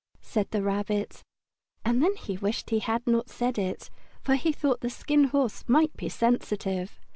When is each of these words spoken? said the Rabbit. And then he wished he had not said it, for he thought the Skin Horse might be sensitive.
said 0.23 0.49
the 0.49 0.63
Rabbit. 0.63 1.21
And 1.85 2.01
then 2.01 2.15
he 2.15 2.35
wished 2.35 2.71
he 2.71 2.79
had 2.79 3.05
not 3.05 3.29
said 3.29 3.59
it, 3.59 3.91
for 4.23 4.33
he 4.33 4.51
thought 4.51 4.81
the 4.81 4.89
Skin 4.89 5.25
Horse 5.25 5.63
might 5.67 5.95
be 5.95 6.09
sensitive. 6.09 6.99